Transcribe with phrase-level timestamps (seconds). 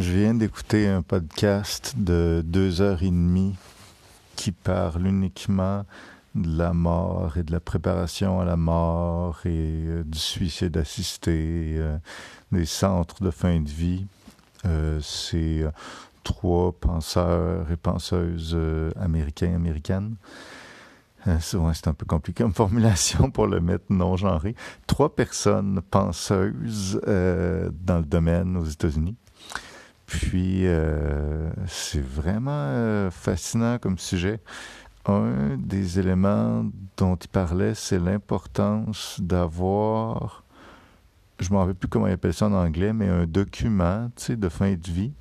[0.00, 3.54] Je viens d'écouter un podcast de deux heures et demie
[4.34, 5.84] qui parle uniquement
[6.34, 11.74] de la mort et de la préparation à la mort et euh, du suicide assisté,
[11.76, 11.98] euh,
[12.50, 14.06] des centres de fin de vie.
[14.64, 15.66] Euh, c'est
[16.24, 18.56] trois penseurs et penseuses
[18.98, 20.14] américains, américaines.
[21.40, 24.54] c'est un peu compliqué comme formulation pour le mettre non genré.
[24.86, 29.16] Trois personnes penseuses dans le domaine aux États-Unis.
[30.10, 30.64] Puis,
[31.68, 34.40] c'est vraiment fascinant comme sujet.
[35.06, 36.66] Un des éléments
[36.96, 40.42] dont il parlait, c'est l'importance d'avoir,
[41.38, 44.48] je ne me rappelle plus comment il appelle ça en anglais, mais un document de
[44.48, 45.12] fin de vie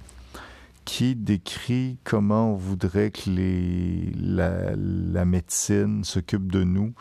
[0.89, 6.95] qui décrit comment on voudrait que les, la, médecine s'occupe de nous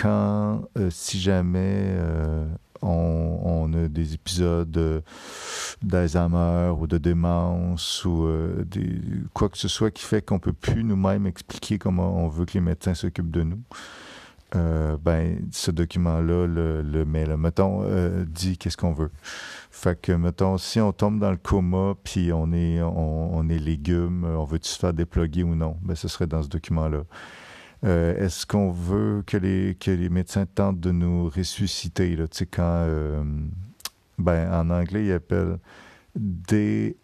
[0.00, 2.46] quand, euh, si jamais euh,
[2.82, 5.02] on, a des épisodes
[5.82, 8.64] d'Alzheimer ou de démence ou euh,
[9.32, 12.54] quoi que ce soit qui fait qu'on peut plus nous-mêmes expliquer comment on veut que
[12.54, 13.62] les médecins s'occupent de nous.
[14.54, 17.26] Euh, ben, ce document-là le, le met.
[17.36, 19.10] Mettons, euh, dit qu'est-ce qu'on veut.
[19.70, 24.24] Fait que, mettons, si on tombe dans le coma, puis on est, on, est légumes,
[24.24, 25.76] on veut-tu se faire déploguer ou non?
[25.82, 27.02] Ben, ce serait dans ce document-là.
[27.86, 32.16] Euh, est-ce qu'on veut que les, que les médecins tentent de nous ressusciter?
[32.16, 32.24] Là?
[32.50, 33.22] Quand, euh,
[34.18, 35.58] ben, en anglais, ils appellent
[36.16, 36.94] DNR,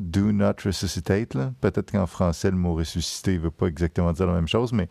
[0.00, 1.36] Do Not Resuscitate.
[1.60, 4.88] Peut-être qu'en français, le mot ressusciter ne veut pas exactement dire la même chose, mais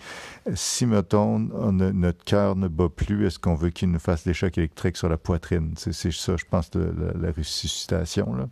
[0.55, 4.57] si, mettons, notre cœur ne bat plus, est-ce qu'on veut qu'il nous fasse des chocs
[4.57, 5.73] électriques sur la poitrine?
[5.77, 8.35] C'est ça, je pense, la, la ressuscitation.
[8.35, 8.49] Là.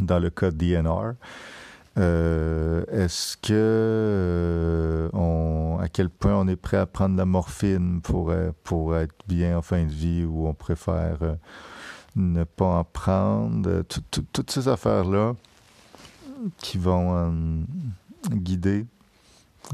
[0.00, 1.12] Dans le cas DNR.
[1.96, 5.08] Euh, est-ce que euh,
[5.78, 8.50] à quel point on est prêt à prendre la morphine pour euh,
[9.00, 11.18] être bien en fin de vie ou on préfère
[12.16, 13.82] ne pas en prendre?
[14.32, 15.34] Toutes ces affaires là
[16.58, 17.64] qui vont
[18.30, 18.86] guider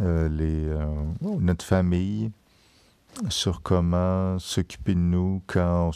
[0.00, 2.30] notre famille
[3.28, 5.90] sur comment s'occuper de nous quand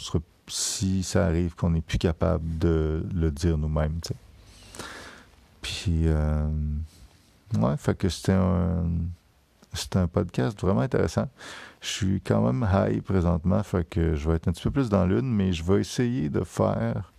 [0.47, 3.99] si ça arrive qu'on n'est plus capable de le dire nous-mêmes.
[5.65, 6.47] Puis, euh,
[7.57, 8.83] ouais, fait que c'était un,
[9.73, 11.27] c'était un podcast vraiment intéressant.
[11.81, 14.89] Je suis quand même high présentement, fait que je vais être un petit peu plus
[14.89, 17.13] dans l'une, mais je vais essayer de faire.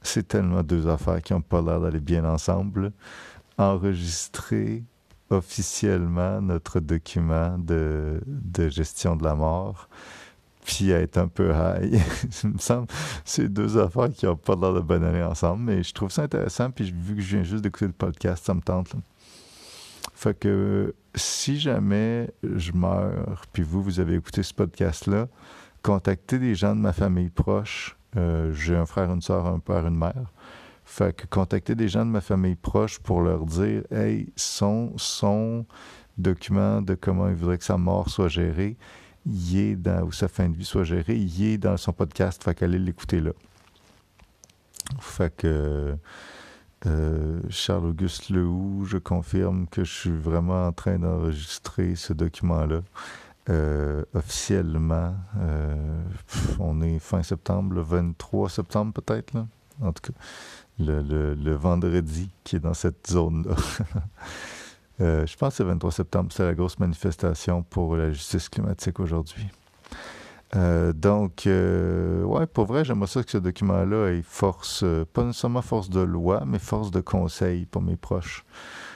[0.00, 2.92] C'est tellement deux affaires qui n'ont pas l'air d'aller bien ensemble.
[3.58, 4.82] Enregistrer
[5.28, 9.90] officiellement notre document de, de gestion de la mort
[10.66, 12.00] puis être un peu high.
[12.44, 12.88] Il me semble
[13.24, 16.22] c'est deux affaires qui n'ont pas l'air de bonne année ensemble, mais je trouve ça
[16.22, 18.94] intéressant, puis vu que je viens juste d'écouter le podcast, ça me tente.
[20.12, 25.28] Fait que si jamais je meurs, puis vous, vous avez écouté ce podcast-là,
[25.82, 27.96] contactez des gens de ma famille proche.
[28.16, 30.32] Euh, j'ai un frère, une soeur, un père, une mère.
[30.84, 35.66] Fait que contactez des gens de ma famille proche pour leur dire Hey, son, son
[36.16, 38.76] document de comment il voudrait que sa mort soit gérée,
[39.26, 42.54] il est dans, sa fin de vie soit gérée, il est dans son podcast, fait
[42.54, 43.32] qu'allez l'écouter là.
[45.00, 45.96] Fait que
[46.86, 52.82] euh, Charles-Auguste Lehoux, je confirme que je suis vraiment en train d'enregistrer ce document-là.
[53.48, 56.02] Euh, officiellement, euh,
[56.58, 59.32] on est fin septembre, le 23 septembre peut-être.
[59.80, 60.18] En tout cas,
[60.78, 63.54] le, le, le vendredi qui est dans cette zone-là.
[65.00, 68.48] Euh, je pense que c'est le 23 septembre, c'est la grosse manifestation pour la justice
[68.48, 69.46] climatique aujourd'hui.
[70.54, 75.62] Euh, donc, euh, ouais, pour vrai, j'aimerais ça que ce document-là ait force, pas nécessairement
[75.62, 78.44] force de loi, mais force de conseil pour mes proches.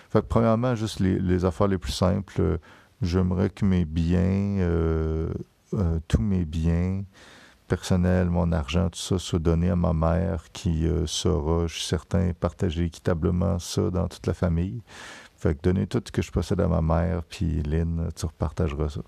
[0.08, 2.58] Fait que, premièrement, juste les, affaires les plus simples.
[3.02, 5.28] J'aimerais que mes biens,
[6.08, 7.04] tous mes biens
[7.68, 12.32] personnels, mon argent, tout ça, soit donné à ma mère qui saura, je suis certain,
[12.32, 14.82] partager équitablement ça dans toute la famille.
[15.40, 18.90] Fait que donner tout ce que je possède à ma mère, puis Lynn, tu repartageras
[18.90, 19.00] ça.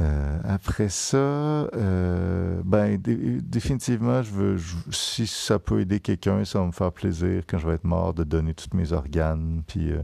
[0.00, 4.56] Euh, après ça, euh, ben définitivement, je veux,
[4.90, 8.12] si ça peut aider quelqu'un, ça va me faire plaisir quand je vais être mort
[8.12, 10.02] de donner tous mes organes, puis euh,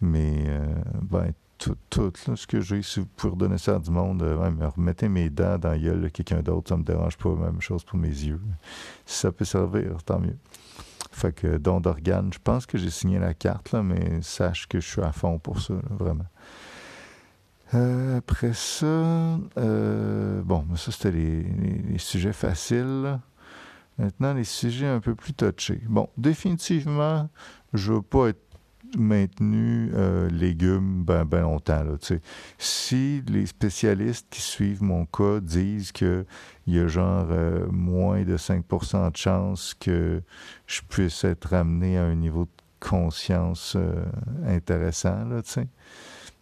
[0.00, 0.48] mes,
[1.02, 2.80] ben tout, tout ce que j'ai,
[3.16, 6.70] pouvez redonner ça à du monde, même remettez mes dents dans la gueule quelqu'un d'autre,
[6.70, 8.40] ça me dérange pas, même chose pour mes yeux.
[9.06, 10.38] Si ça peut servir, tant mieux.
[11.12, 14.80] Fait que don d'organes, je pense que j'ai signé la carte, là, mais sache que
[14.80, 16.26] je suis à fond pour ça, vraiment.
[17.74, 23.18] Euh, après ça, euh, bon, ça c'était les, sujets faciles.
[23.98, 25.80] Maintenant, les sujets un peu plus touchés.
[25.86, 27.28] Bon, définitivement,
[27.74, 28.49] je veux pas être
[28.98, 31.82] maintenu euh, légumes ben, ben longtemps.
[31.82, 31.96] Là,
[32.58, 36.24] si les spécialistes qui suivent mon cas disent qu'il
[36.66, 40.22] y a genre euh, moins de 5% de chance que
[40.66, 42.50] je puisse être ramené à un niveau de
[42.80, 44.04] conscience euh,
[44.46, 45.42] intéressant, là,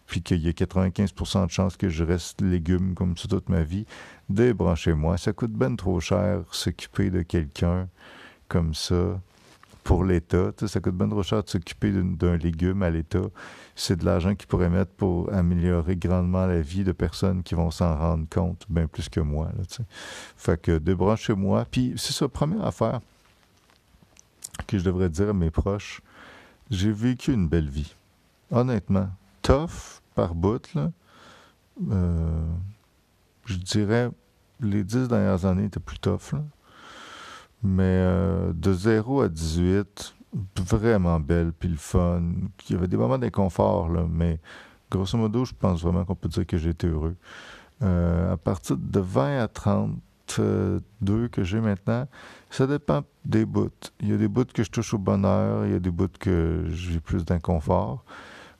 [0.05, 3.61] puis qu'il y a 95% de chance que je reste légume comme ça toute ma
[3.61, 3.85] vie,
[4.29, 5.17] débranchez-moi.
[5.17, 7.87] Ça coûte ben trop cher s'occuper de quelqu'un
[8.47, 9.21] comme ça
[9.83, 10.51] pour l'État.
[10.65, 13.21] Ça coûte trop cher de s'occuper d'un légume à l'État.
[13.75, 17.71] C'est de l'argent qu'ils pourraient mettre pour améliorer grandement la vie de personnes qui vont
[17.71, 19.49] s'en rendre compte bien plus que moi.
[20.37, 21.65] Fait que débranchez-moi.
[21.69, 22.99] Puis c'est ça, première affaire
[24.67, 26.01] que je devrais dire à mes proches.
[26.69, 27.95] J'ai vécu une belle vie.
[28.51, 29.09] Honnêtement.
[29.41, 30.69] Tough par bout.
[31.89, 32.45] Euh,
[33.45, 34.11] je dirais
[34.59, 36.33] les dix dernières années étaient plus tough.
[37.61, 40.15] Mais euh, de 0 à 18,
[40.57, 42.21] vraiment belle, puis le fun.
[42.69, 44.39] Il y avait des moments d'inconfort, là, mais
[44.89, 47.15] grosso modo, je pense vraiment qu'on peut dire que j'ai été heureux.
[47.81, 52.07] Euh, à partir de 20 à 32 que j'ai maintenant,
[52.49, 53.69] ça dépend des bouts.
[54.01, 56.07] Il y a des bouts que je touche au bonheur, il y a des bouts
[56.19, 58.03] que j'ai plus d'inconfort.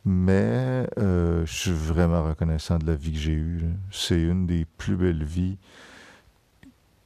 [0.06, 3.66] Mais euh, je suis vraiment reconnaissant de la vie que j'ai eue.
[3.92, 5.58] C'est une des plus belles vies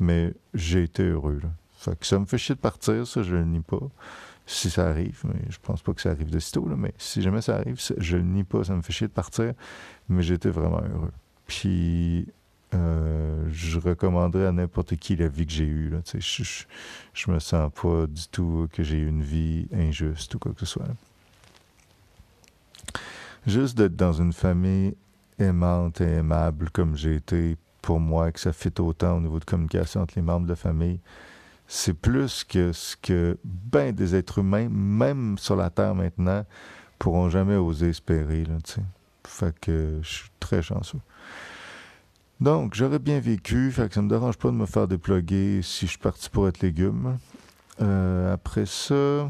[0.00, 1.40] Mais j'ai été heureux.
[2.00, 3.80] Ça me fait chier de partir, ça, je le nie pas.
[4.46, 7.22] Si ça arrive, mais je pense pas que ça arrive de sitôt, là, mais si
[7.22, 9.52] jamais ça arrive, je le nie pas, ça me fait chier de partir,
[10.08, 11.12] mais j'étais vraiment heureux.
[11.46, 12.26] Puis,
[12.74, 15.92] euh, je recommanderais à n'importe qui la vie que j'ai eue.
[16.14, 16.64] Je,
[17.12, 20.60] je, me sens pas du tout que j'ai eu une vie injuste ou quoi que
[20.60, 20.84] ce soit.
[23.46, 24.94] Juste d'être dans une famille
[25.38, 27.56] aimante et aimable comme j'ai été
[27.90, 30.54] pour moi, que ça fait autant au niveau de communication entre les membres de la
[30.54, 31.00] famille,
[31.66, 36.46] c'est plus que ce que ben des êtres humains, même sur la Terre maintenant,
[37.00, 38.44] pourront jamais oser espérer.
[38.44, 38.58] Là,
[39.26, 41.00] fait que je suis très chanceux.
[42.40, 45.86] Donc, j'aurais bien vécu, fait que ça me dérange pas de me faire déploguer si
[45.86, 47.18] je suis parti pour être légume.
[47.80, 49.28] Euh, après ça,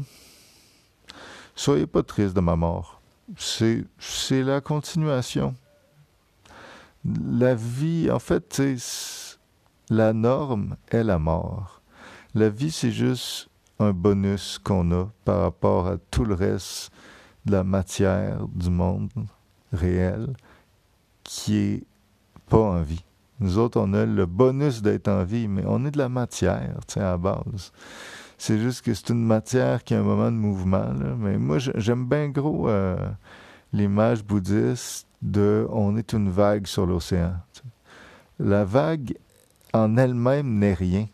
[1.55, 3.01] soyez pas triste de ma mort.
[3.39, 3.87] C'est
[4.43, 5.55] la continuation
[7.05, 8.61] la vie, en fait,
[9.89, 11.81] la norme est la mort.
[12.33, 16.91] La vie, c'est juste un bonus qu'on a par rapport à tout le reste
[17.45, 19.09] de la matière du monde
[19.73, 20.33] réel
[21.23, 21.83] qui est
[22.47, 23.03] pas en vie.
[23.39, 26.77] Nous autres, on a le bonus d'être en vie, mais on est de la matière,
[26.85, 27.71] tiens, à base.
[28.37, 30.93] C'est juste que c'est une matière qui a un moment de mouvement.
[31.17, 32.97] Mais moi, j'aime bien gros euh,
[33.73, 37.35] l'image bouddhiste de on est une vague sur l'océan.
[38.39, 39.15] La vague
[39.73, 41.07] en elle-même n'est rien.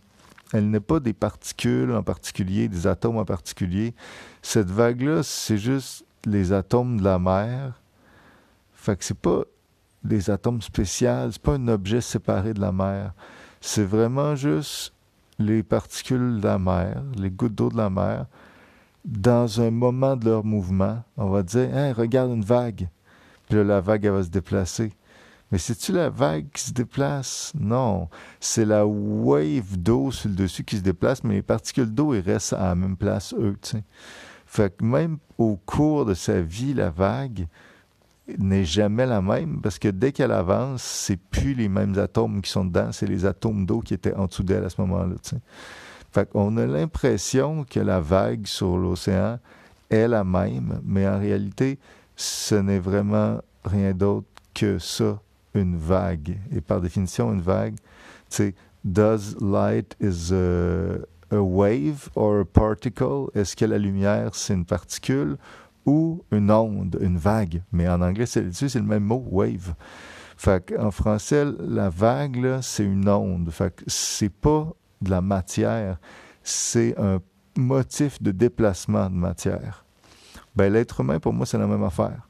[0.54, 3.94] Elle n'est pas des particules en particulier, des atomes en particulier.
[4.42, 7.82] Cette vague-là, c'est juste les atomes de la mer.
[8.74, 9.44] Fait que c'est pas
[10.04, 13.14] des atomes spéciaux, c'est pas un objet séparé de la mer.
[13.60, 14.94] C'est vraiment juste
[15.40, 18.26] les particules de la mer, les gouttes d'eau de la mer,
[19.04, 22.90] dans un moment de leur mouvement, on va dire, hein, regarde une vague.
[23.48, 24.92] Puis là, la vague, elle va se déplacer.
[25.51, 27.54] Mais c'est-tu la vague qui se déplace?
[27.58, 28.10] Non.
[28.39, 32.20] C'est la wave d'eau sur le dessus qui se déplace, mais les particules d'eau, ils
[32.20, 33.84] restent à la même place, eux, tu sais.
[34.46, 37.48] Fait que même au cours de sa vie, la vague
[38.38, 42.51] n'est jamais la même, parce que dès qu'elle avance, c'est plus les mêmes atomes qui
[42.51, 45.30] sont dedans, c'est les atomes d'eau qui étaient en dessous d'elle à ce moment-là, tu
[45.30, 45.42] sais.
[46.12, 49.39] Fait qu'on a l'impression que la vague sur l'océan
[49.89, 51.80] est la même, mais en réalité,
[52.17, 55.21] ce n'est vraiment rien d'autre que ça
[55.53, 56.38] une vague.
[56.51, 57.75] Et par définition, une vague,
[58.29, 61.00] c'est does light is a,
[61.31, 63.29] wave or a particle?
[63.36, 65.38] Est-ce que la lumière, c'est une particule
[65.86, 67.63] ou une onde, une vague?
[67.71, 69.74] Mais en anglais, c'est le même mot, wave.
[70.38, 73.50] Fait en français, la vague, c'est une onde.
[73.50, 74.71] Fait c'est pas
[75.01, 76.00] de la matière,
[76.43, 77.19] c'est un
[77.57, 79.87] motif de déplacement de matière.
[80.58, 82.28] Ben, l'être humain, pour moi, c'est la même affaire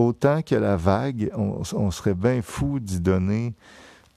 [0.00, 3.54] autant que la vague, on, serait bien fou d'y donner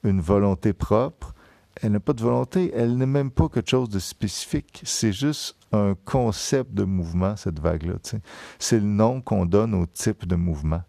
[0.02, 1.34] une volonté propre.
[1.82, 4.82] Elle n'a pas de volonté, elle n'est même pas quelque chose de spécifique.
[4.84, 7.94] C'est juste un concept de mouvement, cette vague-là.
[8.58, 10.82] C'est le nom qu'on donne au type de mouvement.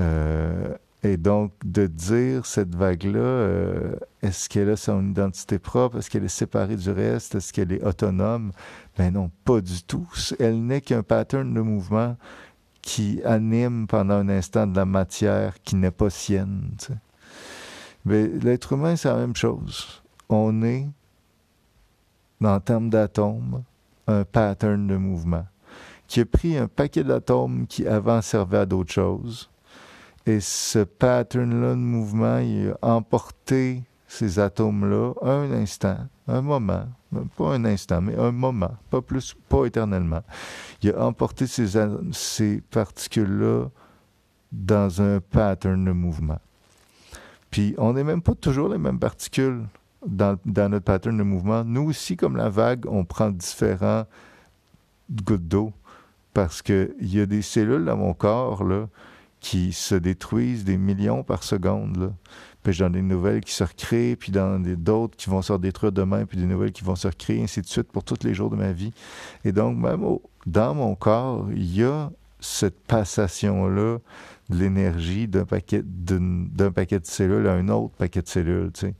[0.00, 5.98] Euh, et donc, de dire cette vague-là, euh, est-ce qu'elle a son identité propre?
[5.98, 7.34] Est-ce qu'elle est séparée du reste?
[7.34, 8.52] Est-ce qu'elle est autonome?
[8.96, 10.08] Ben non, pas du tout.
[10.38, 12.16] Elle n'est qu'un pattern de mouvement
[12.82, 16.76] qui anime pendant un instant de la matière qui n'est pas sienne.
[18.04, 20.02] Mais l'être humain, c'est la même chose.
[20.28, 20.88] On est,
[22.44, 23.64] en termes d'atomes,
[24.06, 25.46] un pattern de mouvement
[26.06, 29.48] qui a pris un paquet d'atomes qui avant servaient à d'autres choses.
[30.26, 35.96] Et ce pattern-là de mouvement, il a emporté ces atomes-là un instant,
[36.28, 36.84] un moment,
[37.36, 40.22] pas un instant, mais un moment, pas plus, pas éternellement.
[40.82, 41.78] Il a emporté ces,
[42.12, 43.68] ces particules-là
[44.52, 46.38] dans un pattern de mouvement.
[47.50, 49.62] Puis on n'est même pas toujours les mêmes particules
[50.06, 51.64] dans, dans, notre pattern de mouvement.
[51.64, 54.04] Nous aussi, comme la vague, on prend différents
[55.10, 55.72] gouttes d'eau
[56.34, 58.88] parce qu'il y a des cellules dans mon corps là,
[59.42, 61.96] qui se détruisent des millions par seconde.
[61.98, 62.12] Là
[62.62, 65.92] puis j'en ai des nouvelles qui se recréent, puis dans d'autres qui vont se détruire
[65.92, 68.50] demain, puis des nouvelles qui vont se recréer, ainsi de suite, pour tous les jours
[68.50, 68.92] de ma vie.
[69.44, 73.98] Et donc, même dans mon corps, il y a cette passation-là
[74.48, 78.86] de l'énergie d'un paquet, d'un paquet de cellules à un autre paquet de cellules, tu
[78.86, 78.94] sais,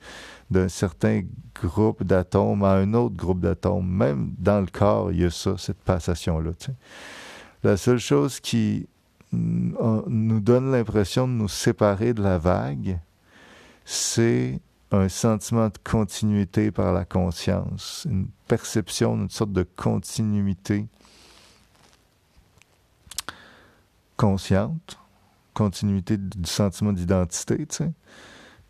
[0.50, 1.22] d'un certain
[1.60, 3.86] groupe d'atomes à un autre groupe d'atomes.
[3.86, 6.50] Même dans le corps, il y a ça, cette passation-là.
[6.58, 6.74] Tu sais.
[7.62, 8.88] La seule chose qui
[9.32, 12.98] nous donne l'impression de nous séparer de la vague,
[13.84, 14.60] c'est
[14.90, 20.86] un sentiment de continuité par la conscience, une perception d'une sorte de continuité
[24.16, 24.98] consciente,
[25.54, 27.66] continuité du sentiment d'identité,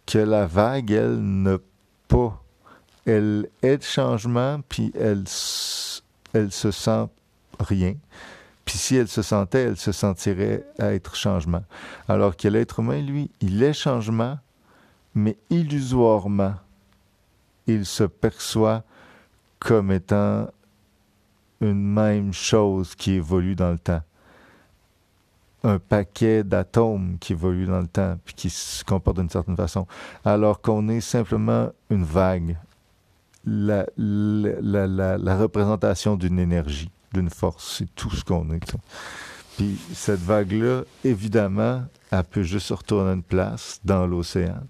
[0.07, 1.59] que la vague, elle, n'a
[2.09, 2.43] pas.
[3.05, 5.25] Elle est de changement, puis elle,
[6.33, 7.07] elle se sent
[7.59, 7.95] rien.
[8.79, 11.63] Si elle se sentait, elle se sentirait être changement.
[12.09, 14.39] Alors que l'être humain, lui, il est changement,
[15.15, 16.55] mais illusoirement,
[17.67, 18.83] il se perçoit
[19.59, 20.49] comme étant
[21.61, 24.03] une même chose qui évolue dans le temps.
[25.65, 29.87] Un paquet d'atomes qui évoluent dans le temps, puis qui se comportent d'une certaine façon,
[30.25, 32.57] alors qu'on est simplement une vague,
[33.45, 33.85] la,
[35.37, 38.77] représentation d'une énergie, d'une force, c'est tout ce qu'on est.
[39.57, 44.63] Puis cette vague-là, évidemment, elle peut juste retourner une place dans l'océan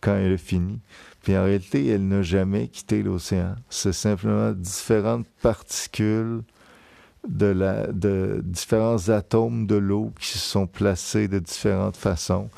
[0.00, 0.80] quand elle est finie.
[1.22, 3.56] Puis en réalité, elle n'a jamais quitté l'océan.
[3.70, 6.42] C'est simplement différentes particules
[7.26, 12.50] de la, de différents atomes de l'eau qui se sont placés de différentes façons,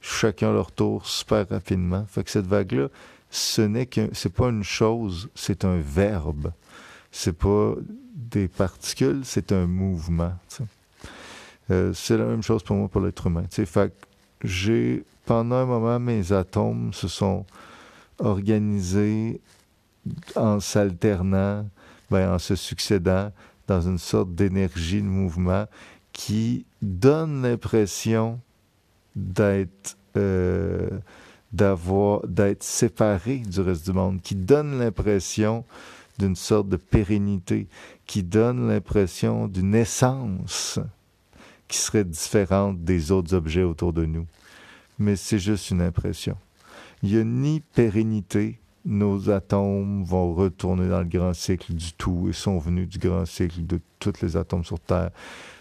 [0.00, 2.06] chacun leur tour super rapidement.
[2.08, 2.88] Fait que cette vague-là,
[3.30, 6.52] ce n'est c'est pas une chose, c'est un verbe.
[7.16, 7.74] C'est pas
[8.12, 10.32] des particules, c'est un mouvement.
[11.70, 13.44] Euh, c'est la même chose pour moi pour l'être humain.
[14.42, 17.46] J'ai pendant un moment, mes atomes se sont
[18.18, 19.40] organisés
[20.34, 21.68] en s'alternant,
[22.10, 23.30] ben, en se succédant
[23.68, 25.66] dans une sorte d'énergie de mouvement
[26.12, 28.40] qui donne l'impression
[29.14, 30.90] d'être euh,
[31.52, 35.64] d'avoir d'être séparé du reste du monde, qui donne l'impression
[36.18, 37.66] d'une sorte de pérennité,
[38.06, 40.78] qui donne l'impression d'une essence
[41.68, 44.26] qui serait différente des autres objets autour de nous
[44.98, 46.36] mais c'est juste une impression.
[47.02, 52.28] Il n'y a ni pérennité, nos atomes vont retourner dans le grand cycle du tout
[52.28, 55.10] et sont venus du grand cycle de tous les atomes sur Terre.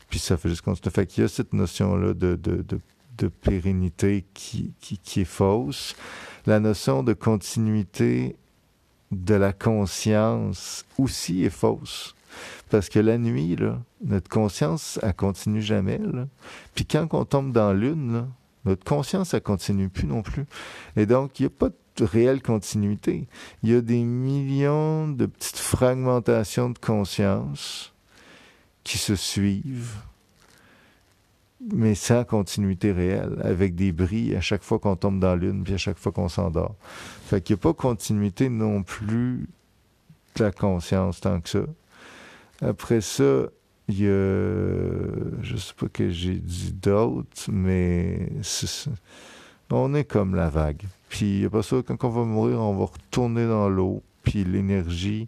[0.10, 0.92] Puis ça fait juste continuer.
[0.92, 2.80] Fait qu'il y a cette notion-là de, de, de,
[3.18, 5.96] de, pérennité qui, qui, qui est fausse.
[6.46, 8.36] La notion de continuité
[9.14, 12.16] de la conscience aussi est fausse.
[12.70, 16.00] Parce que la nuit, là, notre conscience, elle continue jamais.
[16.74, 18.28] Puis quand on tombe dans l'une,
[18.66, 20.46] notre conscience, elle continue plus non plus.
[20.96, 23.28] Et donc, il n'y a pas de réelle continuité.
[23.62, 27.94] Il y a des millions de petites fragmentations de conscience
[28.84, 29.98] qui se suivent,
[31.72, 35.74] mais sans continuité réelle, avec des bris à chaque fois qu'on tombe dans l'une, puis
[35.74, 36.76] à chaque fois qu'on s'endort.
[37.26, 39.48] Fait qu'il n'y a pas continuité non plus
[40.36, 41.66] de la conscience tant que ça.
[42.62, 43.48] Après ça,
[43.88, 48.30] il y a, je sais pas que j'ai dit d'autres, mais
[49.70, 50.84] on est comme la vague.
[51.10, 55.28] Puis après ça, quand on va mourir, on va retourner dans l'eau, puis l'énergie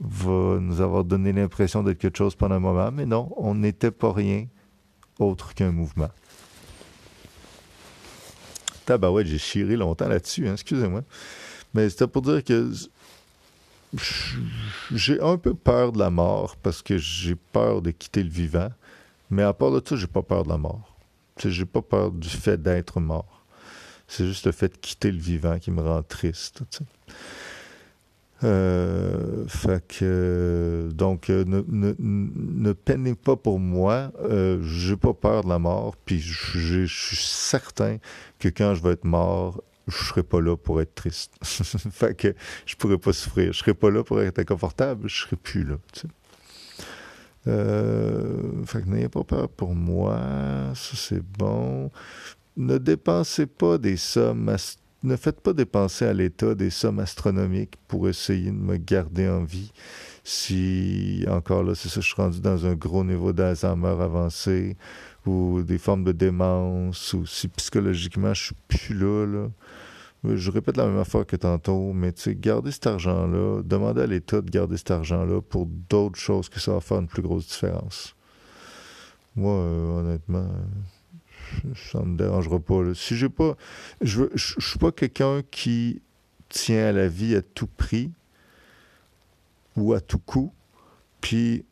[0.00, 3.90] va nous avoir donné l'impression d'être quelque chose pendant un moment, mais non, on n'était
[3.90, 4.46] pas rien
[5.22, 6.10] autre qu'un mouvement.
[8.84, 11.02] Tabarouette, j'ai chiré longtemps là-dessus, hein, excusez-moi.
[11.74, 12.70] Mais c'était pour dire que
[14.92, 18.70] j'ai un peu peur de la mort parce que j'ai peur de quitter le vivant.
[19.30, 20.96] Mais à part de ça, j'ai pas peur de la mort.
[21.42, 23.44] J'ai pas peur du fait d'être mort.
[24.06, 26.62] C'est juste le fait de quitter le vivant qui me rend triste.
[28.44, 29.46] Euh,
[29.88, 34.12] que donc euh, ne, ne, ne, peinez pas pour moi.
[34.22, 37.98] Euh, j'ai pas peur de la mort, puis je suis certain
[38.38, 41.32] que quand je vais être mort, je serai pas là pour être triste.
[41.42, 42.34] fait que
[42.66, 43.52] je pourrais pas souffrir.
[43.52, 45.76] Je serai pas là pour être inconfortable, je serai plus là.
[47.46, 50.18] Euh, fait que n'ayez pas peur pour moi,
[50.74, 51.90] ça c'est bon.
[52.56, 54.48] Ne dépensez pas des sommes,
[55.02, 59.44] ne faites pas dépenser à l'État des sommes astronomiques pour essayer de me garder en
[59.44, 59.72] vie.
[60.24, 64.76] Si, encore là, c'est ça, je suis rendu dans un gros niveau d'Alzheimer avancé
[65.26, 69.48] ou des formes de démence ou si psychologiquement je suis plus là, là
[70.24, 74.06] je répète la même affaire que tantôt, mais tu sais, garder cet argent-là, demander à
[74.06, 77.48] l'État de garder cet argent-là pour d'autres choses que ça va faire une plus grosse
[77.48, 78.14] différence.
[79.34, 80.48] Moi, euh, honnêtement,
[81.90, 82.82] ça me dérangera pas.
[84.00, 86.00] Je, je suis pas quelqu'un qui
[86.48, 88.10] tient à la vie à tout prix
[89.76, 90.52] ou à tout coup.
[91.20, 91.64] Puis,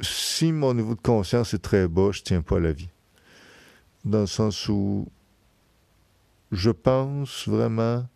[0.00, 2.88] si mon niveau de conscience est très bas, je tiens pas à la vie.
[4.04, 5.08] Dans le sens où
[6.50, 8.06] je pense vraiment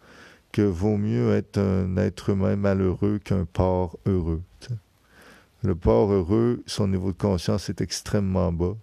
[0.53, 4.43] que vaut mieux être un être humain malheureux qu'un porc heureux.
[5.63, 8.77] Le porc heureux, son niveau de conscience est extrêmement bas.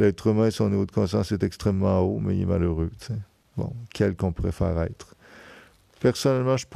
[0.00, 2.90] L'être humain, son niveau de conscience est extrêmement haut, mais il est malheureux.
[3.58, 5.14] Bon, quel qu'on préfère être.
[6.00, 6.66] Personnellement, je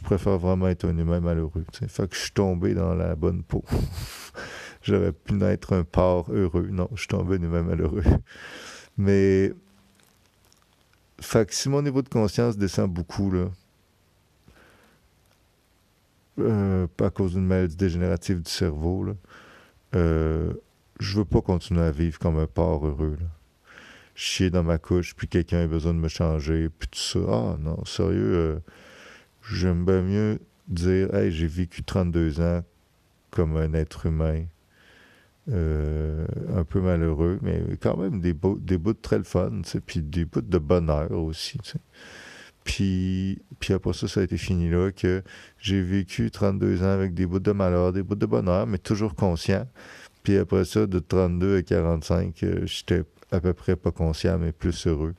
[0.00, 1.66] préfère, vraiment être un humain malheureux.
[1.88, 3.62] Fait que je suis tombé dans la bonne peau.
[4.82, 6.68] J'aurais pu naître un porc heureux.
[6.70, 8.02] Non, je suis tombé un humain malheureux.
[8.96, 9.52] Mais
[11.18, 13.50] que si mon niveau de conscience descend beaucoup, là,
[16.38, 19.12] euh, pas à cause d'une maladie dégénérative du cerveau, là,
[19.96, 20.54] euh,
[21.04, 23.18] je veux pas continuer à vivre comme un porc heureux.
[24.14, 27.18] Chier dans ma couche, puis quelqu'un a besoin de me changer, puis tout ça.
[27.28, 28.58] Ah non, sérieux, euh,
[29.50, 32.64] j'aime bien mieux dire Hey, j'ai vécu 32 ans
[33.30, 34.44] comme un être humain
[35.50, 39.60] euh, un peu malheureux, mais quand même des, bouts, des bouts de très le fun,
[39.84, 41.58] puis des bouts de bonheur aussi.
[42.62, 45.22] Puis, puis après ça, ça a été fini là, que
[45.58, 49.14] j'ai vécu 32 ans avec des bouts de malheur, des bouts de bonheur, mais toujours
[49.14, 49.66] conscient.
[50.24, 54.52] Puis après ça, de 32 à 45, euh, j'étais à peu près pas conscient, mais
[54.52, 55.14] plus heureux.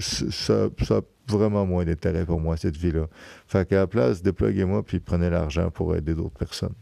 [0.00, 3.06] Ça, ça a vraiment moins d'intérêt pour moi, cette vie-là.
[3.46, 6.74] Fait qu'à la place, déploguez-moi, puis prenez l'argent pour aider d'autres personnes.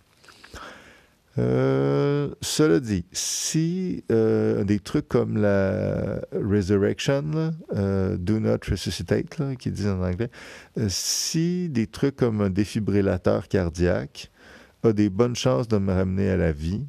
[1.38, 9.26] Euh, cela dit, si euh, des trucs comme la resurrection, do not resuscitate,
[9.58, 10.30] qui disent en anglais,
[10.88, 14.30] si des trucs comme un défibrillateur cardiaque
[14.84, 16.84] a des bonnes chances de me ramener à la vie,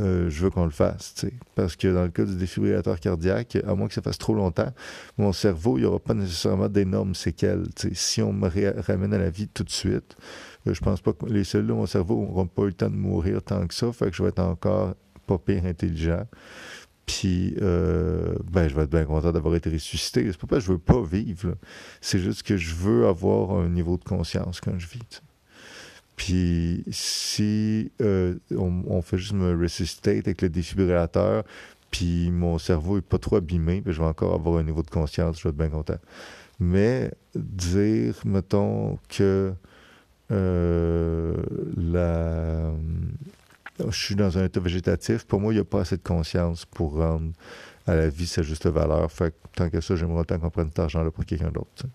[0.00, 1.26] euh, je veux qu'on le fasse.
[1.54, 4.72] Parce que dans le cas du défibrillateur cardiaque, à moins que ça fasse trop longtemps,
[5.18, 7.64] mon cerveau, il n'y aura pas nécessairement d'énormes séquelles.
[7.92, 8.48] Si on me
[8.82, 10.16] ramène à la vie tout de suite,
[10.66, 12.90] euh, je pense pas que les cellules de mon cerveau n'auront pas eu le temps
[12.90, 14.94] de mourir tant que ça, fait que je vais être encore
[15.26, 16.26] pas pire intelligent.
[17.06, 20.24] Puis, euh, ben, je vais être bien content d'avoir été ressuscité.
[20.30, 21.56] C'est pas parce que je veux pas vivre.
[22.00, 25.20] C'est juste que je veux avoir un niveau de conscience quand je vis.
[26.20, 31.44] Puis si euh, on, fait juste me ressusciter avec le défibrillateur,
[31.90, 34.90] puis mon cerveau est pas trop abîmé, puis je vais encore avoir un niveau de
[34.90, 35.96] conscience, je vais être bien content.
[36.58, 39.54] Mais dire, mettons, que
[40.30, 41.36] euh,
[43.78, 46.66] je suis dans un état végétatif, pour moi, il n'y a pas assez de conscience
[46.66, 47.32] pour rendre
[47.86, 49.10] à la vie sa juste valeur.
[49.10, 51.86] Fait que, tant que ça, j'aimerais autant qu'on prenne cet argent-là pour quelqu'un d'autre.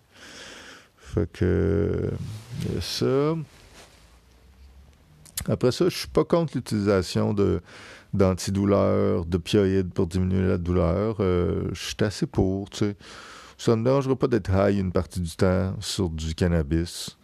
[0.96, 2.10] Fait que
[2.80, 3.36] ça.
[5.48, 7.60] Après ça, je suis pas contre l'utilisation de
[8.14, 11.16] d'antidouleurs, d'opioïdes pour diminuer la douleur.
[11.20, 12.96] Euh, je suis assez pour, tu sais.
[13.58, 17.18] Ça ne me dérangera pas d'être high une partie du temps sur du cannabis.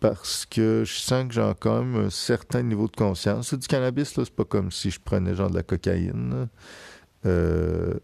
[0.00, 3.48] Parce que je sens que j'ai quand même un certain niveau de conscience.
[3.48, 6.48] C'est du cannabis, là, c'est pas comme si je prenais genre de la cocaïne.
[7.26, 7.94] Euh,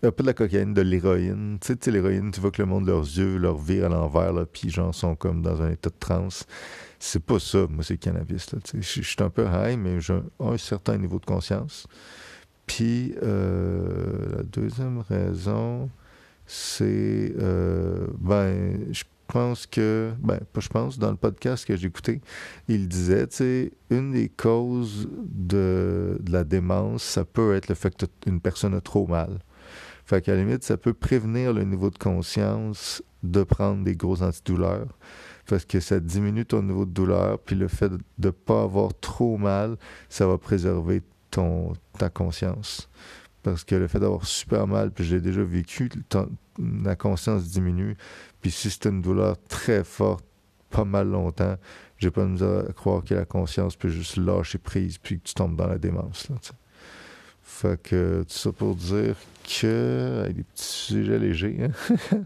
[0.00, 1.58] peu de la cocaïne, de l'héroïne.
[1.60, 4.46] Tu sais, l'héroïne, tu vois que le monde, leurs yeux, leur vire à l'envers, là,
[4.46, 6.46] puis genre sont comme dans un état de transe.
[6.98, 8.46] C'est pas ça, moi, c'est cannabis.
[8.74, 11.86] Je suis un peu high, mais j'ai un, certain niveau de conscience.
[12.66, 15.88] Puis, euh, la deuxième raison,
[16.46, 21.86] c'est, euh, ben, je pense que, ben, pas je pense, dans le podcast que j'ai
[21.86, 22.20] écouté,
[22.66, 27.74] il disait, tu sais, une des causes de, de, la démence, ça peut être le
[27.74, 29.38] fait qu'une personne a trop mal.
[30.04, 34.22] Fait qu'à la limite, ça peut prévenir le niveau de conscience de prendre des gros
[34.22, 34.98] antidouleurs
[35.48, 38.92] parce que ça diminue ton niveau de douleur, puis le fait de ne pas avoir
[39.00, 39.76] trop mal,
[40.10, 42.88] ça va préserver ton, ta conscience.
[43.42, 45.90] Parce que le fait d'avoir super mal, puis je l'ai déjà vécu,
[46.84, 47.96] la conscience diminue.
[48.42, 50.24] Puis si c'est une douleur très forte,
[50.68, 51.56] pas mal longtemps,
[51.96, 55.34] j'ai pas de à croire que la conscience peut juste lâcher prise, puis que tu
[55.34, 56.28] tombes dans la démence.
[56.28, 56.36] Là,
[57.48, 60.20] fait que tout ça pour dire que.
[60.22, 61.96] Avec des petits sujets légers, hein?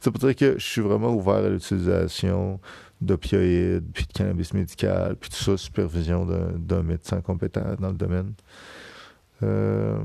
[0.00, 2.60] ça pour dire que je suis vraiment ouvert à l'utilisation
[3.00, 6.24] d'opioïdes, puis de cannabis médical, puis tout ça, supervision
[6.56, 8.32] d'un médecin compétent dans le domaine.
[9.42, 9.98] Euh,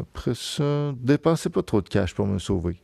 [0.00, 2.80] après ça, dépensez pas trop de cash pour me sauver.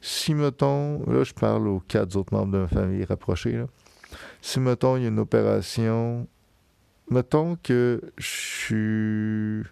[0.00, 3.66] Si, mettons, là, je parle aux quatre autres membres de ma famille rapprochés, là.
[4.40, 6.26] Si, mettons, il y a une opération,
[7.10, 9.70] mettons que je suis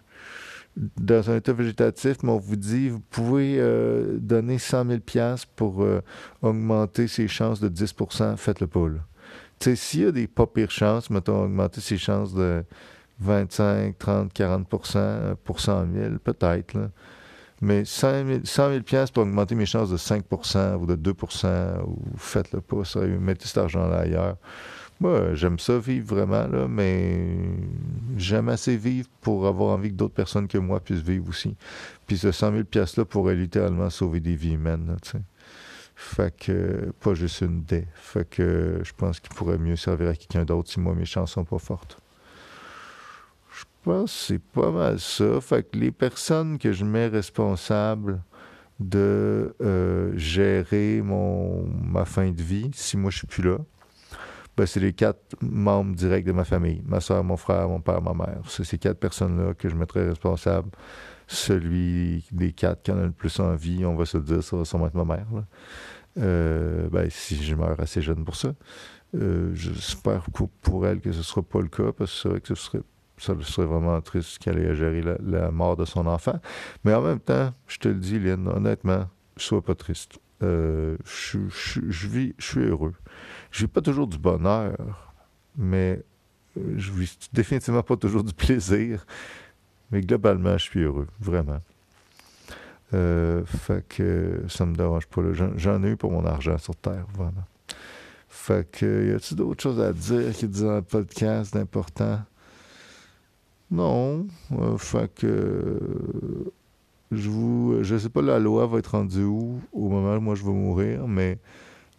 [0.75, 4.99] dans un état végétatif, mais on vous dit, vous pouvez euh, donner 100 000
[5.55, 6.01] pour euh,
[6.41, 8.87] augmenter ses chances de 10% faites-le pas.
[9.59, 12.63] Tu s'il y a des pas pires chances, mettons, augmenter ses chances de
[13.19, 16.89] 25, 30, 40% pour 100 000, peut-être.
[17.61, 18.83] Mais 100 000,
[19.13, 22.81] pour augmenter mes chances de 5% ou de 2% ou faites-le pas,
[23.19, 24.37] mettez cet argent-là ailleurs.
[24.99, 27.35] Moi, j'aime ça vivre vraiment, là, mais
[28.15, 31.55] j'aime assez vivre pour avoir envie que d'autres personnes que moi puissent vivre aussi.
[32.07, 34.95] Puis ce 100 000 $-là pourrait littéralement sauver des vies humaines.
[35.95, 37.85] Fait que, pas juste une dé.
[37.95, 41.31] Fait que je pense qu'il pourrait mieux servir à quelqu'un d'autre si moi mes chances
[41.33, 41.99] sont pas fortes.
[43.55, 45.41] Je pense que c'est pas mal ça.
[45.41, 48.21] Fait que les personnes que je mets responsables
[48.79, 53.57] de euh, gérer mon, ma fin de vie, si moi je suis plus là,
[54.55, 56.81] ben, c'est les quatre membres directs de ma famille.
[56.85, 58.41] Ma soeur, mon frère, mon père, ma mère.
[58.47, 60.69] C'est ces quatre personnes-là que je mettrais responsable.
[61.27, 64.65] Celui des quatre qui en a le plus envie, on va se dire, ça va
[64.65, 65.25] sûrement être ma mère.
[66.19, 68.53] Euh, ben, si je meurs assez jeune pour ça.
[69.15, 70.25] Euh, j'espère
[70.61, 72.81] pour elle que ce ne sera pas le cas, parce que que ce serait,
[73.17, 76.39] ça serait vraiment triste qu'elle ait à gérer la, mort de son enfant.
[76.83, 80.19] Mais en même temps, je te le dis, Lynn, honnêtement, sois pas triste.
[80.43, 82.93] Euh, je, vis, je suis heureux.
[83.51, 85.13] Je vis pas toujours du bonheur,
[85.57, 86.01] mais
[86.57, 89.05] euh, je vis définitivement pas toujours du plaisir.
[89.91, 91.61] Mais globalement, je suis heureux, vraiment.
[92.93, 95.21] Euh, fait que ça me dérange pas.
[95.33, 97.45] J'en ai eu pour mon argent sur Terre, vraiment.
[98.27, 102.21] Fait que, y a-t-il d'autres choses à dire qui disent dans le podcast d'important?
[103.71, 104.27] Non.
[104.77, 105.79] fait que
[107.15, 110.43] je vous, sais pas la loi va être rendue où au moment où moi je
[110.43, 111.37] vais mourir, mais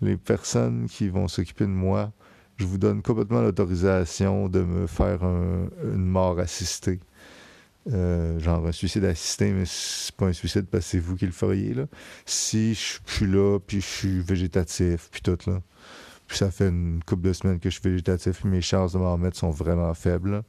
[0.00, 2.12] les personnes qui vont s'occuper de moi,
[2.56, 7.00] je vous donne complètement l'autorisation de me faire une mort assistée.
[7.92, 11.26] Euh, genre un suicide assisté, mais c'est pas un suicide parce que c'est vous qui
[11.26, 11.74] le feriez.
[11.74, 11.86] Là.
[12.24, 15.60] Si je suis là, puis je suis végétatif, puis tout, là,
[16.26, 18.98] puis ça fait une couple de semaines que je suis végétatif, puis mes chances de
[18.98, 20.42] m'en remettre sont vraiment faibles,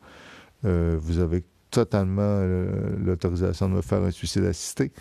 [0.64, 1.44] euh, vous avez
[1.76, 2.70] totalement euh,
[3.04, 4.94] l'autorisation de me faire un suicide assisté.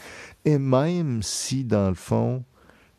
[0.44, 2.42] Et même si, dans le fond,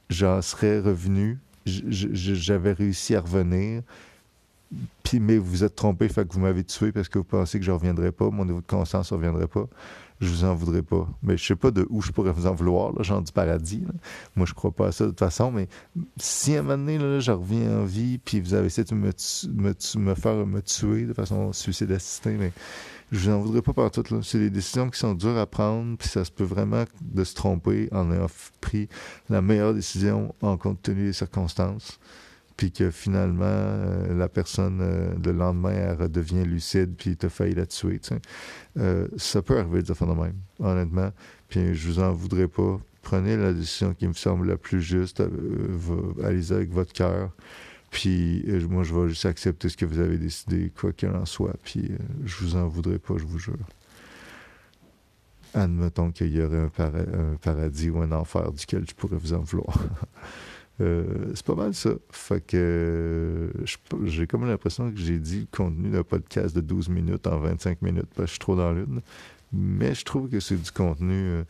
[0.09, 3.81] j'en serais revenu, j'avais réussi à revenir,
[5.03, 7.65] puis mais vous êtes trompé, fait que vous m'avez tué parce que vous pensez que
[7.65, 9.67] je ne reviendrai pas, mon niveau de conscience ne reviendrait pas.
[10.21, 11.05] je vous en voudrais pas.
[11.21, 13.83] Mais je sais pas de où je pourrais vous en vouloir, genre du paradis.
[14.37, 15.67] Moi, je crois pas à ça de toute façon, mais
[16.15, 18.95] si à un moment donné, là, je reviens en vie, puis vous avez essayé de
[18.95, 22.53] me faire me tuer de façon suicide assistée, mais
[23.11, 24.03] je vous en voudrais pas partout.
[24.23, 27.35] C'est des décisions qui sont dures à prendre, puis ça se peut vraiment de se
[27.35, 28.27] tromper en ayant
[28.61, 28.89] pris
[29.29, 31.99] la meilleure décision en compte tenu des circonstances
[32.57, 37.53] puis que finalement, euh, la personne, euh, le lendemain, elle redevient lucide, puis te failli
[37.53, 37.99] la tuer.
[38.77, 41.11] Euh, ça peut arriver de faire de même, honnêtement.
[41.49, 42.79] Puis je vous en voudrais pas.
[43.01, 45.21] Prenez la décision qui me semble la plus juste.
[46.23, 47.31] allez avec votre cœur.
[47.95, 51.55] Puis moi, je vais juste accepter ce que vous avez décidé, quoi qu'il en soit.
[51.63, 51.91] Puis
[52.25, 53.55] je vous en voudrais pas, je vous jure.
[55.53, 59.77] Admettons qu'il y aurait un paradis ou un enfer duquel je pourrais vous en vouloir.
[60.81, 61.91] Euh, c'est pas mal ça.
[62.11, 63.49] Fait que
[64.03, 67.81] j'ai comme l'impression que j'ai dit le contenu d'un podcast de 12 minutes en 25
[67.81, 68.99] minutes parce que je suis trop dans l'une.
[69.53, 71.43] Mais je trouve que c'est du contenu euh,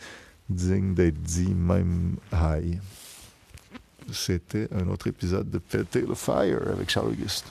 [0.48, 2.80] digne d'être dit, même high.
[4.12, 7.46] C'était un autre épisode de Péter le Fire avec Charles Auguste.